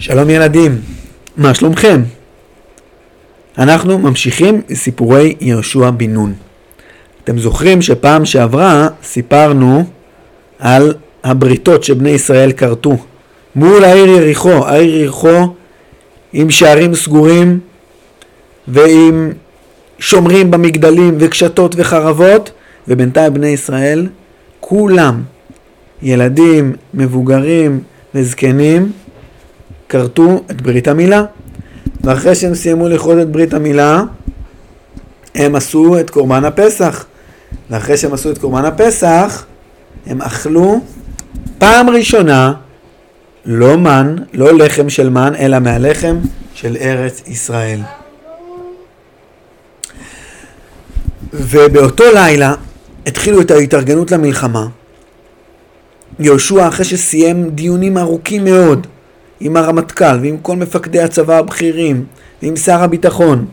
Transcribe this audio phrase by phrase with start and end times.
[0.00, 0.80] שלום ילדים,
[1.36, 2.02] מה שלומכם?
[3.58, 6.34] אנחנו ממשיכים סיפורי יהושע בן נון.
[7.24, 9.84] אתם זוכרים שפעם שעברה סיפרנו
[10.58, 12.96] על הבריתות שבני ישראל כרתו
[13.54, 15.54] מול העיר יריחו, העיר יריחו
[16.32, 17.60] עם שערים סגורים
[18.68, 19.32] ועם
[19.98, 22.50] שומרים במגדלים וקשתות וחרבות
[22.88, 24.06] ובינתיים בני ישראל
[24.60, 25.22] כולם,
[26.02, 27.80] ילדים, מבוגרים
[28.14, 28.92] וזקנים,
[29.88, 31.24] כרתו את ברית המילה.
[32.04, 34.02] ואחרי שהם סיימו לכרות את ברית המילה,
[35.34, 37.06] הם עשו את קורבן הפסח.
[37.70, 39.44] ואחרי שהם עשו את קורבן הפסח,
[40.06, 40.80] הם אכלו
[41.58, 42.52] פעם ראשונה
[43.44, 46.18] לא מן, לא לחם של מן, אלא מהלחם
[46.54, 47.80] של ארץ ישראל.
[51.32, 52.54] ובאותו לילה
[53.06, 54.66] התחילו את ההתארגנות למלחמה.
[56.18, 58.86] יהושע, אחרי שסיים דיונים ארוכים מאוד
[59.40, 62.04] עם הרמטכ"ל ועם כל מפקדי הצבא הבכירים
[62.42, 63.46] ועם שר הביטחון,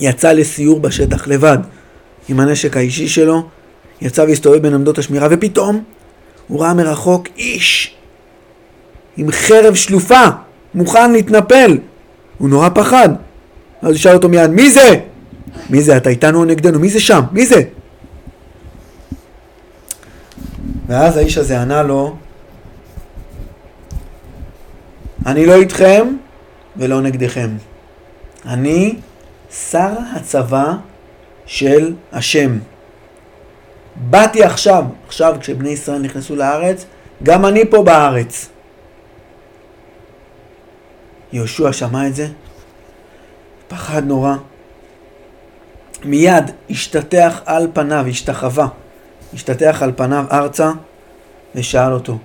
[0.00, 1.58] יצא לסיור בשטח לבד
[2.28, 3.42] עם הנשק האישי שלו,
[4.00, 5.84] יצא והסתובב בין עמדות השמירה, ופתאום
[6.48, 7.94] הוא ראה מרחוק איש
[9.16, 10.24] עם חרב שלופה,
[10.74, 11.78] מוכן להתנפל.
[12.38, 13.08] הוא נורא פחד.
[13.82, 15.00] אז הוא שאל אותו מיד, מי זה?
[15.70, 15.96] מי זה?
[15.96, 16.78] אתה איתנו או נגדנו?
[16.78, 17.22] מי זה שם?
[17.32, 17.62] מי זה?
[20.88, 22.16] ואז האיש הזה ענה לו,
[25.28, 26.16] אני לא איתכם
[26.76, 27.50] ולא נגדכם.
[28.46, 28.96] אני
[29.70, 30.72] שר הצבא
[31.46, 32.58] של השם.
[33.96, 36.84] באתי עכשיו, עכשיו כשבני ישראל נכנסו לארץ,
[37.22, 38.48] גם אני פה בארץ.
[41.32, 42.28] יהושע שמע את זה,
[43.68, 44.34] פחד נורא.
[46.04, 48.68] מיד השתטח על פניו, השתחווה,
[49.34, 50.70] השתטח על פניו ארצה
[51.54, 52.18] ושאל אותו,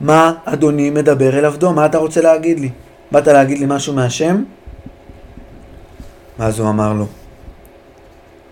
[0.00, 1.72] מה אדוני מדבר אל עבדו?
[1.72, 2.70] מה אתה רוצה להגיד לי?
[3.12, 4.44] באת להגיד לי משהו מהשם?
[6.38, 7.06] ואז הוא אמר לו,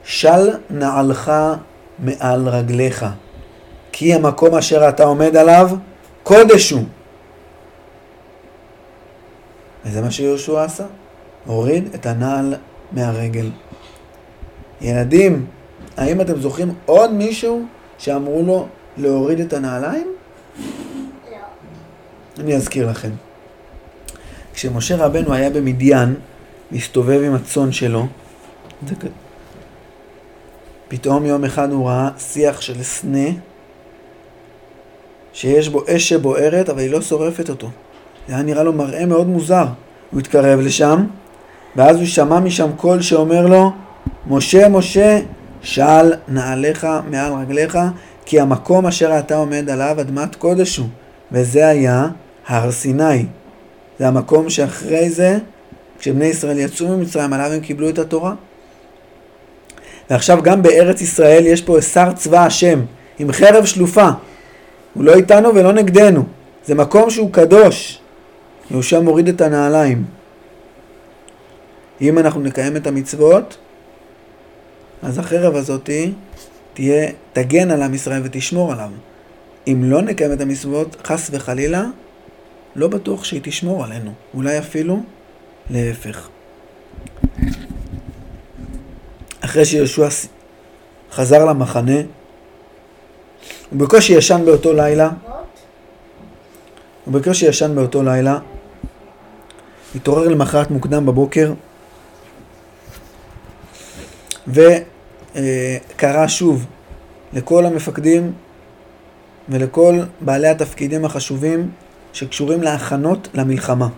[0.04, 1.32] של נעלך
[1.98, 3.06] מעל רגליך,
[3.92, 5.70] כי המקום אשר אתה עומד עליו,
[6.22, 6.84] קודש הוא.
[9.84, 10.84] וזה מה שיהושע עשה,
[11.46, 12.54] הוריד את הנעל
[12.92, 13.50] מהרגל.
[14.80, 15.46] ילדים,
[15.96, 17.66] האם אתם זוכרים עוד מישהו
[17.98, 20.15] שאמרו לו להוריד את הנעליים?
[22.40, 23.10] אני אזכיר לכם.
[24.54, 26.14] כשמשה רבנו היה במדיין,
[26.72, 28.06] מסתובב עם הצאן שלו,
[30.88, 33.28] פתאום יום אחד הוא ראה שיח של סנה,
[35.32, 37.70] שיש בו אש שבוערת, אבל היא לא שורפת אותו.
[38.28, 39.66] זה היה נראה לו מראה מאוד מוזר.
[40.10, 41.06] הוא התקרב לשם,
[41.76, 43.72] ואז הוא שמע משם קול שאומר לו,
[44.26, 45.18] משה, משה,
[45.62, 47.78] שאל נעליך מעל רגליך,
[48.24, 50.88] כי המקום אשר אתה עומד עליו אדמת קודש הוא.
[51.32, 52.06] וזה היה
[52.46, 53.26] הר סיני.
[53.98, 55.38] זה המקום שאחרי זה,
[55.98, 58.34] כשבני ישראל יצאו ממצרים, עליו הם קיבלו את התורה.
[60.10, 62.80] ועכשיו גם בארץ ישראל יש פה שר צבא השם,
[63.18, 64.08] עם חרב שלופה.
[64.94, 66.24] הוא לא איתנו ולא נגדנו.
[66.66, 67.98] זה מקום שהוא קדוש.
[68.70, 70.04] יהושע מוריד את הנעליים.
[72.00, 73.56] אם אנחנו נקיים את המצוות,
[75.02, 76.12] אז החרב הזאתי
[76.74, 78.90] תהיה, תגן על עם ישראל ותשמור עליו.
[79.66, 81.84] אם לא נקיים את המצוות, חס וחלילה,
[82.76, 84.12] לא בטוח שהיא תשמור עלינו.
[84.34, 85.02] אולי אפילו
[85.70, 86.28] להפך.
[89.40, 90.08] אחרי שיהושע
[91.12, 91.96] חזר למחנה,
[93.70, 95.10] הוא בקושי ישן באותו לילה,
[97.04, 98.38] הוא בקושי ישן באותו לילה,
[99.94, 101.52] התעורר למחרת מוקדם בבוקר,
[104.48, 106.66] וקרא שוב
[107.32, 108.32] לכל המפקדים
[109.48, 111.70] ולכל בעלי התפקידים החשובים
[112.16, 113.88] שקשורים להכנות למלחמה.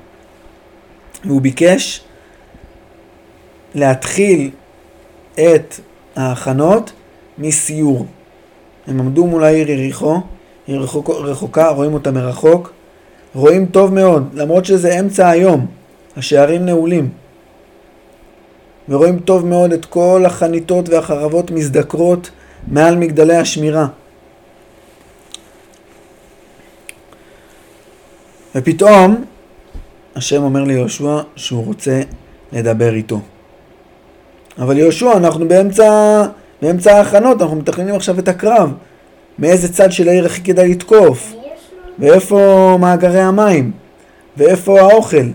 [1.24, 2.00] והוא ביקש
[3.74, 4.50] להתחיל
[5.34, 5.74] את
[6.16, 6.92] ההכנות
[7.38, 8.06] מסיור.
[8.86, 10.20] הם עמדו מול העיר יריחו,
[10.66, 12.72] היא רחוק, רחוקה, רואים אותה מרחוק,
[13.34, 15.66] רואים טוב מאוד, למרות שזה אמצע היום,
[16.16, 17.10] השערים נעולים.
[18.88, 22.30] ורואים טוב מאוד את כל החניתות והחרבות מזדקרות
[22.68, 23.86] מעל מגדלי השמירה.
[28.58, 29.24] ופתאום
[30.16, 32.00] השם אומר ליהושע שהוא רוצה
[32.52, 33.20] לדבר איתו.
[34.58, 36.22] אבל יהושע, אנחנו באמצע,
[36.62, 38.72] באמצע ההכנות, אנחנו מתכננים עכשיו את הקרב.
[39.38, 41.34] מאיזה צד של העיר הכי כדאי לתקוף?
[41.98, 43.72] ואיפה מאגרי המים?
[44.36, 45.26] ואיפה האוכל?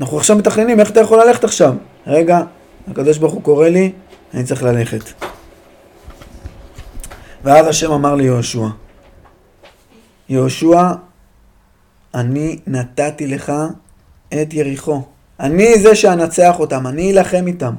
[0.00, 1.74] אנחנו עכשיו מתכננים, איך אתה יכול ללכת עכשיו?
[2.06, 2.40] רגע,
[2.90, 3.92] הקדוש ברוך הוא קורא לי,
[4.34, 5.02] אני צריך ללכת.
[7.44, 8.66] ואז השם אמר ליהושע,
[10.28, 10.92] יהושע,
[12.14, 13.52] אני נתתי לך
[14.42, 15.02] את יריחו.
[15.40, 17.74] אני זה שאנצח אותם, אני אלחם איתם.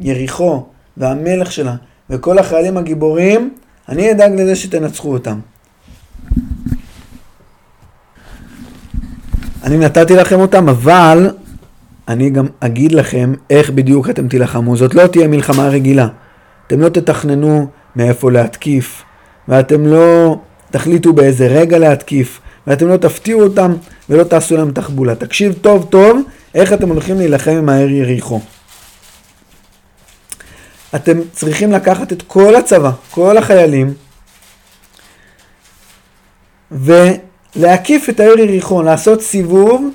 [0.00, 0.66] יריחו
[0.96, 1.74] והמלך שלה
[2.10, 3.54] וכל החיילים הגיבורים,
[3.88, 5.38] אני אדאג לזה שתנצחו אותם.
[9.64, 11.30] אני נתתי לכם אותם, אבל
[12.08, 14.76] אני גם אגיד לכם איך בדיוק אתם תילחמו.
[14.76, 16.08] זאת לא תהיה מלחמה רגילה.
[16.66, 17.66] אתם לא תתכננו
[17.96, 19.02] מאיפה להתקיף,
[19.48, 20.38] ואתם לא
[20.70, 23.72] תחליטו באיזה רגע להתקיף, ואתם לא תפתיעו אותם
[24.10, 25.14] ולא תעשו להם תחבולה.
[25.14, 26.20] תקשיב טוב טוב
[26.54, 28.40] איך אתם הולכים להילחם עם העיר יריחו.
[30.94, 33.94] אתם צריכים לקחת את כל הצבא, כל החיילים,
[36.70, 39.90] ולהקיף את העיר יריחו, לעשות סיבוב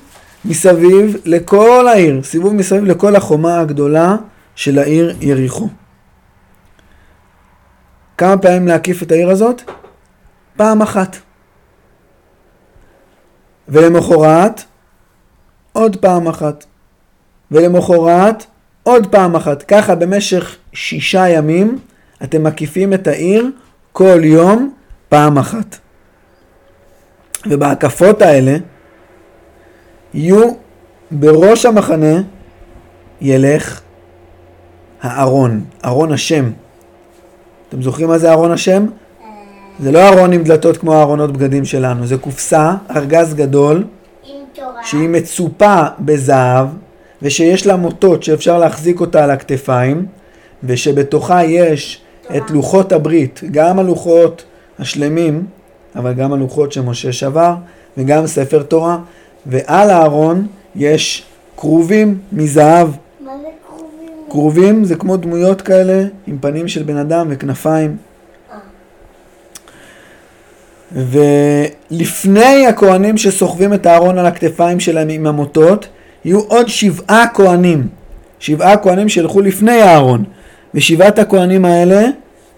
[0.46, 4.16] מסביב לכל העיר, סיבוב מסביב לכל החומה הגדולה
[4.56, 5.70] של העיר יריחו.
[8.18, 9.62] כמה פעמים להקיף את העיר הזאת?
[10.58, 11.18] פעם אחת.
[13.72, 14.64] ולמחרת,
[15.74, 16.66] עוד פעם אחת.
[17.52, 18.46] ולמחרת,
[18.84, 19.64] עוד פעם אחת.
[19.64, 21.80] ככה במשך שישה ימים
[22.24, 23.52] אתם מקיפים את העיר
[23.92, 24.74] כל יום
[25.10, 25.78] פעם אחת.
[27.46, 28.58] ובהקפות האלה
[30.14, 30.52] יהיו
[31.12, 32.22] בראש המחנה
[33.22, 33.82] ילך
[35.02, 36.52] הארון, ארון השם.
[37.70, 38.86] אתם זוכרים מה זה ארון השם?
[39.80, 43.84] זה לא ארון עם דלתות כמו ארונות בגדים שלנו, זה קופסה, ארגז גדול,
[44.84, 46.68] שהיא מצופה בזהב,
[47.22, 50.06] ושיש לה מוטות שאפשר להחזיק אותה על הכתפיים,
[50.64, 52.02] ושבתוכה יש
[52.38, 54.44] את לוחות הברית, גם הלוחות
[54.80, 55.46] השלמים,
[55.96, 57.56] אבל גם הלוחות שמשה שבר,
[57.98, 58.98] וגם ספר תורה,
[59.46, 61.26] ועל הארון יש
[61.58, 62.88] כרובים מזהב.
[63.20, 64.10] מה זה קרובים?
[64.30, 67.98] כרובים זה כמו דמויות כאלה עם פנים של בן אדם וכנפיים.
[70.92, 75.88] ולפני הכהנים שסוחבים את הארון על הכתפיים שלהם עם המוטות,
[76.26, 77.88] יהיו עוד שבעה כהנים.
[78.40, 80.24] שבעה כהנים שילכו לפני הארון.
[80.74, 82.06] ושבעת הכהנים האלה,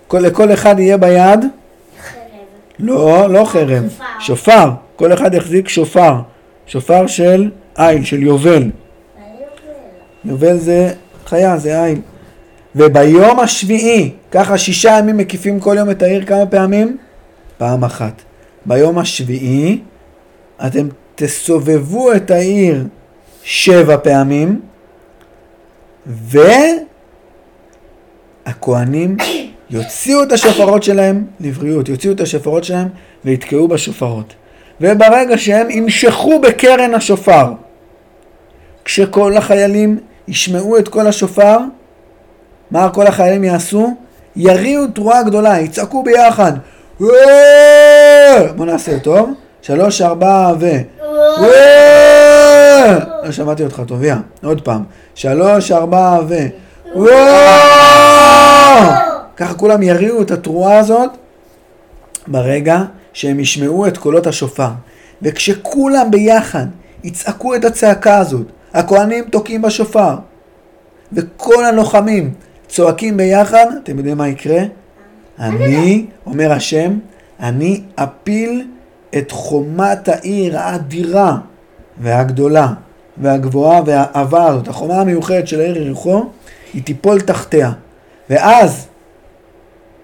[0.08, 1.48] כל, לכל אחד יהיה ביד, חרב.
[2.80, 4.06] לא, לא חרם, שופר.
[4.20, 4.70] שופר.
[4.96, 6.16] כל אחד יחזיק שופר.
[6.68, 7.50] שופר של
[7.80, 8.64] איל, של יובל.
[10.26, 10.94] יובל זה
[11.26, 12.00] חיה, זה איל.
[12.76, 16.98] וביום השביעי, ככה שישה ימים מקיפים כל יום את העיר כמה פעמים?
[17.64, 18.22] פעם אחת.
[18.66, 19.80] ביום השביעי
[20.66, 22.84] אתם תסובבו את העיר
[23.44, 24.62] שבע פעמים,
[28.46, 29.18] והכהנים
[29.70, 32.88] יוציאו את השופרות שלהם לבריאות, יוציאו את השופרות שלהם
[33.26, 34.34] ויתקעו בשופרות.
[34.82, 37.52] וברגע שהם ינשכו בקרן השופר,
[38.86, 41.58] כשכל החיילים ישמעו את כל השופר,
[42.72, 43.94] מה כל החיילים יעשו?
[44.36, 46.54] יריעו תרועה גדולה, יצעקו ביחד.
[47.00, 49.30] "וואו!" בוא נעשה טוב.
[49.62, 50.68] שלוש, ארבע ו...
[53.24, 54.16] לא שמעתי אותך טוב, יא.
[54.44, 54.84] עוד פעם.
[55.16, 56.36] שלוש, ארבע ו...
[59.38, 61.10] ככה כולם יריעו את התרועה הזאת
[62.28, 62.82] ברגע
[63.14, 64.70] שהם ישמעו את קולות השופר.
[65.22, 66.66] וכשכולם ביחד
[67.04, 70.16] יצעקו את הצעקה הזאת, הכהנים תוקעים בשופר,
[71.14, 72.34] וכל הלוחמים
[72.68, 74.60] צועקים ביחד, אתם יודעים מה יקרה?
[75.40, 77.00] אני, אומר השם,
[77.40, 78.68] אני אפיל
[79.18, 81.38] את חומת העיר האדירה
[81.98, 82.74] והגדולה
[83.18, 86.26] והגבוהה והעבה הזאת, החומה המיוחדת של העיר יריחו,
[86.74, 87.72] היא תיפול תחתיה.
[88.30, 88.88] ואז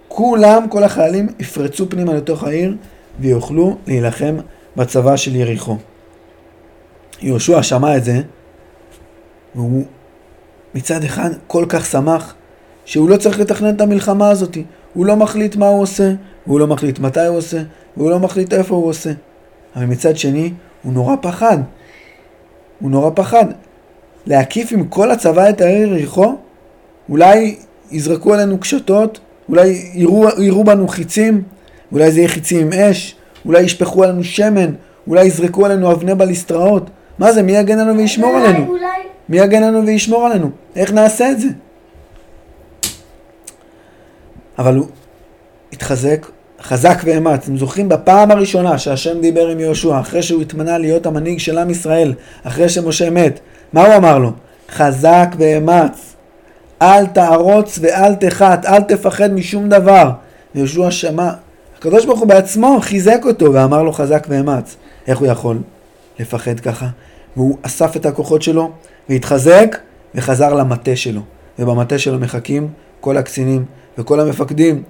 [0.08, 2.76] כולם, כל החיילים, יפרצו פנימה לתוך העיר
[3.20, 4.38] ויוכלו להילחם
[4.76, 5.78] בצבא של יריחו.
[7.22, 8.22] יהושע שמע את זה,
[9.56, 9.86] והוא
[10.76, 12.36] מצד אחד כל כך שמח
[12.90, 14.58] שהוא לא צריך לתכנן את המלחמה הזאת.
[14.94, 16.12] הוא לא מחליט מה הוא עושה,
[16.48, 17.58] והוא לא מחליט מתי הוא עושה,
[17.98, 19.12] והוא לא מחליט איפה הוא עושה.
[19.76, 20.54] אבל מצד שני,
[20.84, 21.58] הוא נורא פחד.
[22.80, 23.46] הוא נורא פחד.
[24.26, 26.36] להקיף עם כל הצבא את העיר יריחו?
[27.10, 27.56] אולי
[27.92, 29.20] יזרקו עלינו קשתות?
[29.50, 31.44] אולי יראו, יראו בנו חיצים?
[31.92, 33.16] אולי זה יהיה חיצים עם אש?
[33.46, 34.72] אולי ישפכו עלינו שמן?
[35.08, 36.90] אולי יזרקו עלינו אבני בליסטראות?
[37.20, 38.68] מה זה, מי יגן לנו וישמור עלינו?
[38.68, 38.86] אולי.
[39.30, 40.50] מי יגן לנו וישמור עלינו?
[40.76, 41.48] איך נעשה את זה?
[44.60, 44.86] אבל הוא
[45.74, 46.26] התחזק,
[46.62, 47.44] חזק ואמץ.
[47.44, 51.70] אתם זוכרים בפעם הראשונה שהשם דיבר עם יהושע, אחרי שהוא התמנה להיות המנהיג של עם
[51.70, 52.14] ישראל,
[52.44, 53.40] אחרי שמשה מת,
[53.74, 54.32] מה הוא אמר לו?
[54.70, 56.16] חזק ואמץ.
[56.82, 60.12] אל תערוץ ואל תחת, אל תפחד משום דבר.
[60.56, 61.32] ויהושע שמע,
[61.78, 64.76] הקדוש ברוך הוא בעצמו חיזק אותו ואמר לו חזק ואמץ.
[65.08, 65.58] איך הוא יכול
[66.20, 66.88] לפחד ככה?
[67.38, 68.72] והוא אסף את הכוחות שלו
[69.10, 69.78] והתחזק
[70.16, 71.22] וחזר למטה שלו.
[71.60, 72.68] ובמטה שלו מחכים
[73.00, 73.66] כל הקצינים
[74.00, 74.84] וכל המפקדים.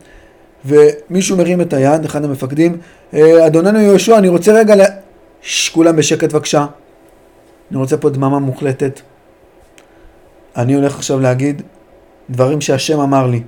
[0.66, 2.78] ומישהו מרים את היד, אחד המפקדים,
[3.14, 4.82] "אה, אדוננו יהושע, אני רוצה רגע ל...
[5.42, 6.66] שש, כולם בשקט בבקשה.
[7.72, 9.02] אני רוצה פה דממה מוחלטת.
[10.58, 11.62] אני הולך עכשיו להגיד
[12.30, 13.42] דברים שהשם אמר לי.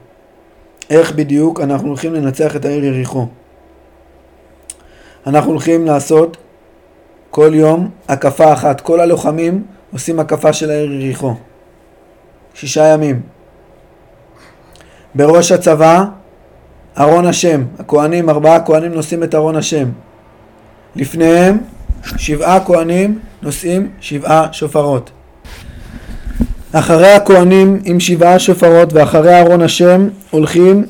[0.90, 3.28] איך בדיוק אנחנו הולכים לנצח את העיר יריחו.
[5.28, 6.38] אנחנו הולכים לעשות
[7.30, 8.82] כל יום הקפה אחת.
[8.82, 9.64] כל הלוחמים
[9.94, 11.34] עושים הקפה של העיר יריחו.
[12.54, 13.22] שישה ימים.
[15.16, 16.06] בראש הצבא,
[17.00, 17.64] ארון השם.
[17.80, 19.90] הכהנים, ארבעה כהנים נושאים את ארון השם.
[20.96, 21.58] לפניהם,
[22.18, 25.12] שבעה כהנים נושאים שבעה שופרות.
[26.72, 30.86] אחרי הכהנים עם שבעה שופרות ואחרי ארון השם הולכים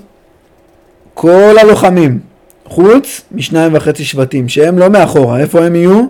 [1.13, 2.19] כל הלוחמים,
[2.65, 6.05] חוץ משניים וחצי שבטים, שהם לא מאחורה, איפה הם יהיו?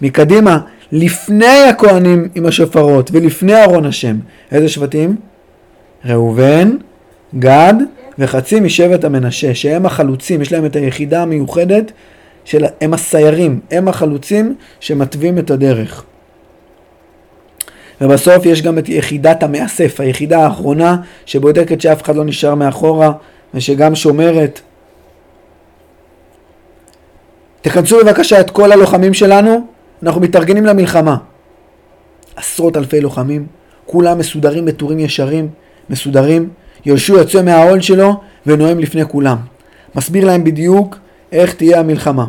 [0.00, 0.58] מקדימה,
[0.92, 4.16] לפני הכהנים עם השופרות ולפני ארון השם.
[4.52, 5.16] איזה שבטים?
[6.04, 6.70] ראובן,
[7.38, 7.74] גד
[8.18, 11.92] וחצי משבט המנשה, שהם החלוצים, יש להם את היחידה המיוחדת,
[12.44, 16.04] של, הם הסיירים, הם החלוצים שמתווים את הדרך.
[18.00, 23.12] ובסוף יש גם את יחידת המאסף, היחידה האחרונה שבודקת שאף אחד לא נשאר מאחורה
[23.54, 24.60] ושגם שומרת.
[27.62, 29.66] תכנסו בבקשה את כל הלוחמים שלנו,
[30.02, 31.16] אנחנו מתארגנים למלחמה.
[32.36, 33.46] עשרות אלפי לוחמים,
[33.86, 35.48] כולם מסודרים בטורים ישרים,
[35.90, 36.48] מסודרים.
[36.86, 39.36] יהושע יוצא מהעול שלו ונואם לפני כולם.
[39.94, 40.98] מסביר להם בדיוק
[41.32, 42.26] איך תהיה המלחמה.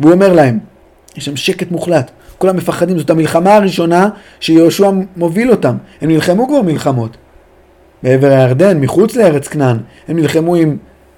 [0.00, 0.58] והוא אומר להם,
[1.16, 4.08] יש שם שקט מוחלט, כולם מפחדים, זאת המלחמה הראשונה
[4.40, 5.76] שיהושע מוביל אותם.
[6.00, 7.16] הם נלחמו כבר מלחמות.
[8.02, 9.76] בעבר הירדן, מחוץ לארץ כנען,
[10.08, 10.76] הם נלחמו עם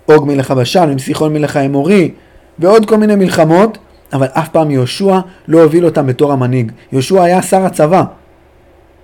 [0.08, 2.10] אוג מלך הבשן, עם סיחון מלך האמורי,
[2.58, 3.78] ועוד כל מיני מלחמות,
[4.12, 6.72] אבל אף פעם יהושע לא הוביל אותם בתור המנהיג.
[6.92, 8.04] יהושע היה שר הצבא,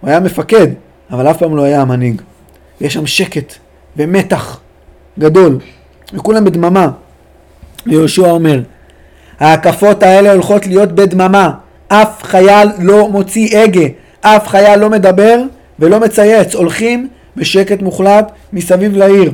[0.01, 0.67] הוא היה מפקד,
[1.11, 2.23] אבל אף פעם לא היה המנהיג.
[2.81, 3.55] ויש שם שקט
[3.97, 4.61] ומתח
[5.19, 5.59] גדול,
[6.13, 6.91] וכולם בדממה.
[7.87, 8.61] ויהושע אומר,
[9.41, 11.51] ההקפות האלה הולכות להיות בדממה.
[11.89, 13.87] אף חייל לא מוציא הגה,
[14.21, 15.41] אף חייל לא מדבר
[15.79, 16.55] ולא מצייץ.
[16.55, 19.33] הולכים בשקט מוחלט מסביב לעיר.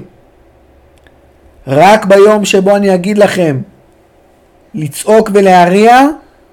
[1.67, 3.61] רק ביום שבו אני אגיד לכם
[4.75, 6.07] לצעוק ולהריע,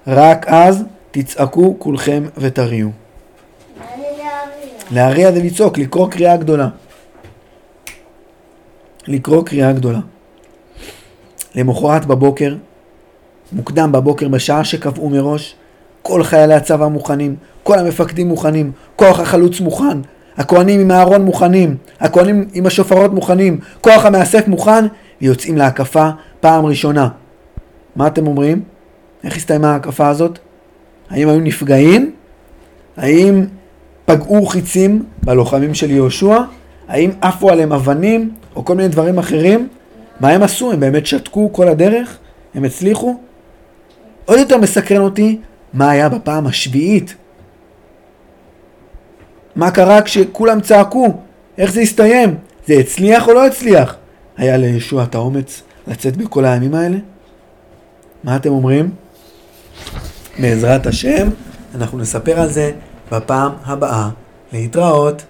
[0.06, 2.90] רק אז תצעקו כולכם ותריעו.
[4.90, 5.30] להריע?
[5.30, 6.68] להריע זה לצעוק, לקרוא קריאה גדולה.
[9.08, 10.00] לקרוא קריאה גדולה.
[11.54, 12.54] למחרת בבוקר,
[13.52, 15.54] מוקדם בבוקר, בשעה שקבעו מראש,
[16.02, 19.98] כל חיילי הצבא מוכנים, כל המפקדים מוכנים, כוח החלוץ מוכן,
[20.36, 24.84] הכהנים עם הארון מוכנים, הכהנים עם השופרות מוכנים, כוח המאסף מוכן,
[25.22, 26.08] ויוצאים להקפה
[26.40, 27.08] פעם ראשונה.
[27.96, 28.62] מה אתם אומרים?
[29.24, 30.38] איך הסתיימה ההקפה הזאת?
[31.10, 32.12] האם היו נפגעים?
[32.96, 33.46] האם
[34.08, 36.38] פגעו חיצים בלוחמים של יהושע?
[36.88, 39.68] האם עפו עליהם אבנים או כל מיני דברים אחרים?
[40.20, 40.72] מה הם עשו?
[40.72, 42.18] הם באמת שתקו כל הדרך?
[42.54, 43.20] הם הצליחו?
[44.24, 45.38] עוד יותר מסקרן אותי
[45.72, 47.14] מה היה בפעם השביעית.
[49.56, 51.14] מה קרה כשכולם צעקו?
[51.58, 52.34] איך זה הסתיים?
[52.66, 53.96] זה הצליח או לא הצליח?
[54.36, 56.98] היה לישוע את האומץ לצאת בכל הימים האלה?
[58.24, 58.90] מה אתם אומרים?
[60.40, 61.28] בעזרת השם,
[61.74, 62.72] אנחנו נספר על זה
[63.12, 64.08] בפעם הבאה.
[64.52, 65.22] להתראות.